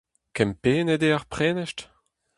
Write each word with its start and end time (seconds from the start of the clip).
Kempennet 0.35 1.01
eo 1.07 1.13
ar 1.17 1.25
prenestr? 1.33 1.85